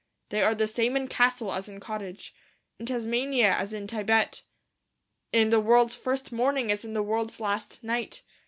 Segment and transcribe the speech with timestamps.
[0.29, 2.33] They are the same in castle as in cottage;
[2.79, 4.41] in Tasmania as in Thibet;
[5.31, 8.23] in the world's first morning as in the world's last night.